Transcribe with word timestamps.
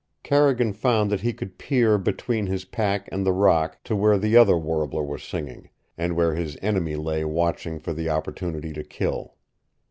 Carrigan 0.23 0.73
found 0.73 1.11
that 1.11 1.21
he 1.21 1.31
could 1.31 1.59
peer 1.59 1.99
between 1.99 2.47
his 2.47 2.65
pack 2.65 3.07
and 3.11 3.23
the 3.23 3.31
rock 3.31 3.77
to 3.83 3.95
where 3.95 4.17
the 4.17 4.35
other 4.35 4.57
warbler 4.57 5.03
was 5.03 5.21
singing 5.21 5.69
and 5.95 6.15
where 6.15 6.33
his 6.33 6.57
enemy 6.59 6.95
lay 6.95 7.23
watching 7.23 7.77
for 7.79 7.93
the 7.93 8.09
opportunity 8.09 8.73
to 8.73 8.83
kill. 8.83 9.35